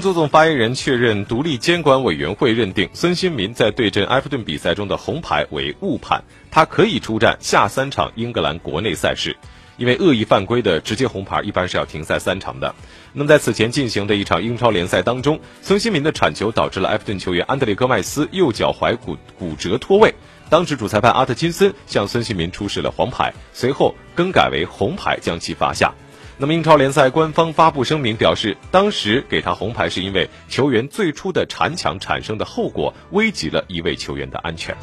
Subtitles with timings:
[0.00, 9.36] 足总发言人确认，独立监管委员会认定孙兴民在对阵埃弗顿比赛中的红牌为误判，他可以出战下三场英格兰国内赛事。
[9.76, 12.74] 因为恶意犯规的直接红牌一般是要停赛三场的。
[13.12, 20.12] 那么在此前进行的一场英超联赛当中，孙兴民的铲球导致了埃弗顿球员安德烈戈麦斯右脚踝骨骨折脱位，
[20.50, 25.94] 当时主裁判阿特金森向孙兴民出示了黄牌，随后更改为红牌将其罚下。
[26.40, 34.76] 那么，英超联赛官方发布声明表示，当时给他红牌是因为球员最初的铲抢产生的后果危及了一位球员的安全。